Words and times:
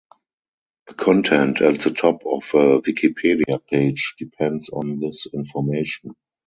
The 0.87 0.95
content 0.95 1.61
at 1.61 1.81
the 1.81 1.91
top 1.91 2.23
of 2.25 2.43
a 2.55 2.81
Wikipedia 2.81 3.63
page 3.67 4.15
depends 4.17 4.69
on 4.69 4.99
this 4.99 5.27
information. 5.31 6.15